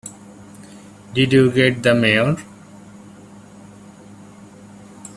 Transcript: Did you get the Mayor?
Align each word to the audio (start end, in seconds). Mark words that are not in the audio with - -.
Did 1.13 1.31
you 1.31 1.51
get 1.51 1.83
the 1.83 1.93
Mayor? 1.93 2.35